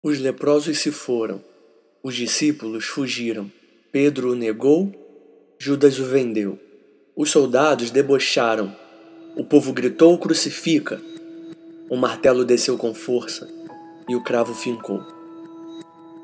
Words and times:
Os 0.00 0.20
leprosos 0.20 0.78
se 0.78 0.92
foram, 0.92 1.42
os 2.04 2.14
discípulos 2.14 2.84
fugiram. 2.84 3.50
Pedro 3.90 4.30
o 4.30 4.34
negou, 4.36 4.92
Judas 5.58 5.98
o 5.98 6.04
vendeu. 6.04 6.56
Os 7.16 7.32
soldados 7.32 7.90
debocharam. 7.90 8.72
O 9.36 9.42
povo 9.42 9.72
gritou: 9.72 10.16
Crucifica! 10.16 11.02
O 11.90 11.96
martelo 11.96 12.44
desceu 12.44 12.78
com 12.78 12.94
força 12.94 13.50
e 14.08 14.14
o 14.14 14.22
cravo 14.22 14.54
fincou. 14.54 15.02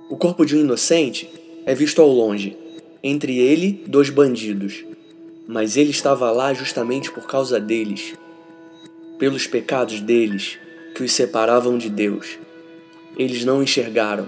O 0.09 0.17
corpo 0.17 0.47
de 0.47 0.55
um 0.55 0.61
inocente 0.61 1.29
é 1.67 1.75
visto 1.75 2.01
ao 2.01 2.09
longe, 2.09 2.57
entre 3.03 3.39
ele 3.39 3.85
dois 3.89 4.09
bandidos. 4.09 4.85
Mas 5.49 5.77
ele 5.77 5.91
estava 5.91 6.31
lá 6.31 6.55
justamente 6.55 7.11
por 7.11 7.27
causa 7.27 7.59
deles, 7.59 8.15
pelos 9.19 9.49
pecados 9.49 10.01
deles 10.01 10.61
que 10.95 11.03
os 11.03 11.11
separavam 11.11 11.77
de 11.77 11.91
Deus. 11.91 12.39
Eles 13.17 13.45
não 13.45 13.63
enxergaram, 13.63 14.27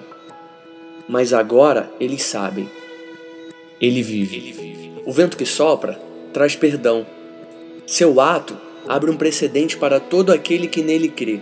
mas 1.09 1.33
agora 1.33 1.91
eles 1.99 2.23
sabem. 2.23 2.69
Ele 3.81 4.03
vive. 4.03 4.93
O 5.05 5.13
vento 5.13 5.37
que 5.37 5.45
sopra 5.45 6.01
traz 6.33 6.57
perdão. 6.57 7.07
Seu 7.87 8.21
ato 8.21 8.57
abre 8.89 9.11
um 9.11 9.17
precedente 9.17 9.77
para 9.77 9.99
todo 10.01 10.33
aquele 10.33 10.67
que 10.67 10.83
nele 10.83 11.09
crê. 11.09 11.41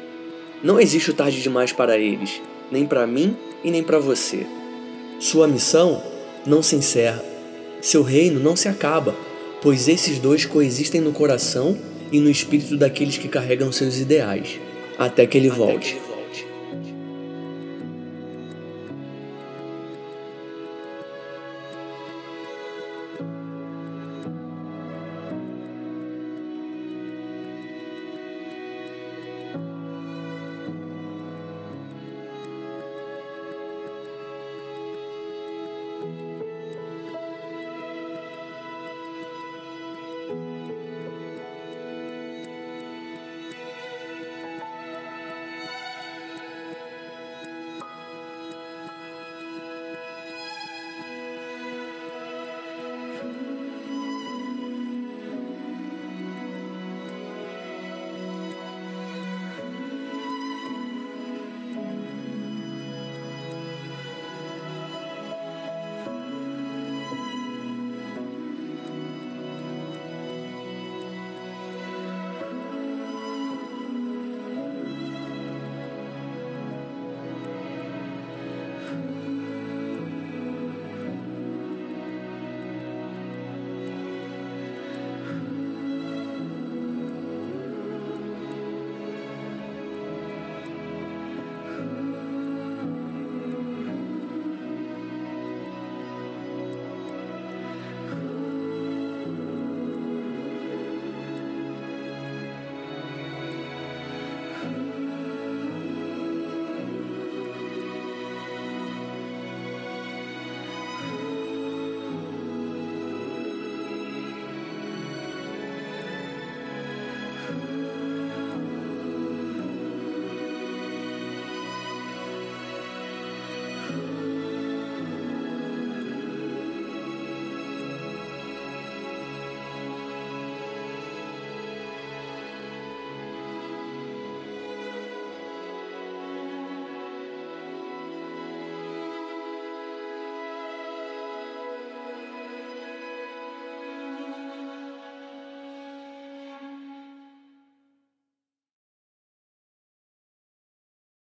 Não 0.63 0.81
existe 0.81 1.11
o 1.11 1.15
tarde 1.15 1.43
demais 1.43 1.73
para 1.73 1.99
eles, 1.99 2.41
nem 2.71 2.87
para 2.87 3.07
mim 3.07 3.37
e 3.63 3.71
nem 3.71 3.83
para 3.83 3.99
você. 3.99 4.47
Sua 5.21 5.47
missão 5.47 6.03
não 6.47 6.63
se 6.63 6.77
encerra. 6.77 7.23
Seu 7.81 8.03
reino 8.03 8.41
não 8.41 8.57
se 8.57 8.69
acaba, 8.69 9.15
pois 9.61 9.89
esses 9.89 10.19
dois 10.19 10.47
coexistem 10.47 11.01
no 11.01 11.13
coração 11.13 11.79
e 12.11 12.19
no 12.19 12.31
espírito 12.31 12.77
daqueles 12.77 13.19
que 13.19 13.29
carregam 13.29 13.71
seus 13.71 13.99
ideais, 13.99 14.59
até 14.99 15.27
que 15.27 15.37
ele 15.37 15.51
volte. 15.51 15.99